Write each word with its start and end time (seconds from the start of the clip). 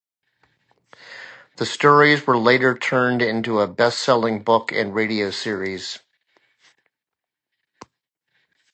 The 1.57 1.65
stories 1.67 2.25
were 2.25 2.35
later 2.35 2.75
turned 2.75 3.21
into 3.21 3.59
a 3.59 3.67
best-selling 3.67 4.41
book 4.41 4.71
and 4.71 4.95
radio 4.95 5.29
series. 5.29 5.99